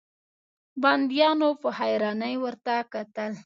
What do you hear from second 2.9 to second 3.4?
کتل.